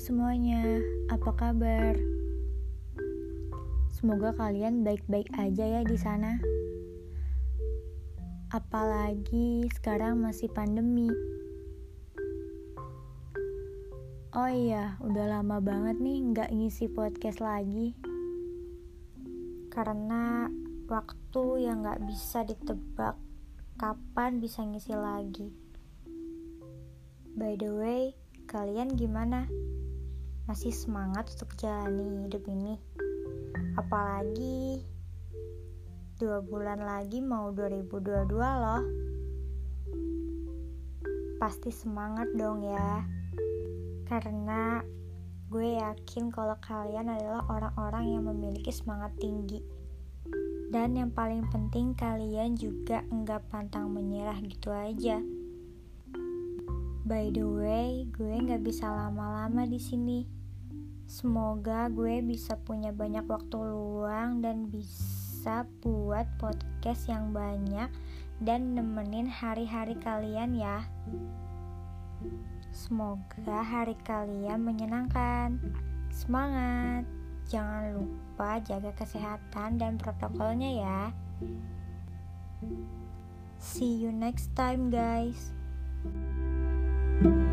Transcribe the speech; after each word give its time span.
semuanya, 0.00 0.80
apa 1.12 1.36
kabar? 1.36 1.98
Semoga 3.92 4.32
kalian 4.32 4.86
baik-baik 4.86 5.28
aja 5.36 5.64
ya 5.68 5.82
di 5.84 5.98
sana. 6.00 6.40
Apalagi 8.48 9.68
sekarang 9.76 10.24
masih 10.24 10.48
pandemi. 10.48 11.12
Oh 14.32 14.48
iya, 14.48 14.96
udah 15.04 15.40
lama 15.40 15.60
banget 15.60 16.00
nih 16.00 16.18
nggak 16.30 16.52
ngisi 16.56 16.88
podcast 16.88 17.44
lagi. 17.44 17.92
Karena 19.68 20.48
waktu 20.88 21.68
yang 21.68 21.84
nggak 21.84 22.00
bisa 22.08 22.48
ditebak 22.48 23.20
kapan 23.76 24.40
bisa 24.40 24.64
ngisi 24.64 24.96
lagi. 24.96 25.52
By 27.32 27.56
the 27.56 27.72
way, 27.72 28.04
Kalian 28.52 29.00
gimana? 29.00 29.48
Masih 30.42 30.74
semangat 30.74 31.30
untuk 31.38 31.54
jalani 31.54 32.26
hidup 32.26 32.42
ini? 32.50 32.74
Apalagi 33.78 34.82
dua 36.18 36.42
bulan 36.42 36.82
lagi 36.82 37.22
mau 37.22 37.54
2022 37.54 38.26
loh. 38.34 38.82
Pasti 41.38 41.70
semangat 41.70 42.26
dong 42.34 42.66
ya. 42.66 43.06
Karena 44.10 44.82
gue 45.46 45.78
yakin 45.78 46.34
kalau 46.34 46.58
kalian 46.58 47.06
adalah 47.06 47.46
orang-orang 47.46 48.10
yang 48.10 48.26
memiliki 48.26 48.74
semangat 48.74 49.14
tinggi. 49.22 49.62
Dan 50.74 50.98
yang 50.98 51.14
paling 51.14 51.46
penting 51.54 51.94
kalian 51.94 52.58
juga 52.58 53.06
enggak 53.14 53.46
pantang 53.46 53.94
menyerah 53.94 54.42
gitu 54.42 54.74
aja. 54.74 55.22
By 57.12 57.28
the 57.28 57.44
way, 57.44 58.08
gue 58.08 58.40
nggak 58.40 58.64
bisa 58.64 58.88
lama-lama 58.88 59.68
di 59.68 59.76
sini. 59.76 60.24
Semoga 61.04 61.92
gue 61.92 62.24
bisa 62.24 62.56
punya 62.56 62.88
banyak 62.88 63.28
waktu 63.28 63.52
luang 63.52 64.40
dan 64.40 64.72
bisa 64.72 65.68
buat 65.84 66.24
podcast 66.40 67.12
yang 67.12 67.36
banyak 67.36 67.92
dan 68.40 68.72
nemenin 68.72 69.28
hari-hari 69.28 69.92
kalian 70.00 70.56
ya. 70.56 70.88
Semoga 72.72 73.60
hari 73.60 73.92
kalian 74.08 74.64
menyenangkan. 74.64 75.60
Semangat! 76.08 77.04
Jangan 77.44 77.92
lupa 77.92 78.56
jaga 78.64 78.96
kesehatan 78.96 79.76
dan 79.76 80.00
protokolnya 80.00 80.70
ya. 80.80 81.00
See 83.60 84.00
you 84.00 84.08
next 84.08 84.56
time, 84.56 84.88
guys. 84.88 85.52
Thank 87.22 87.36
you 87.36 87.51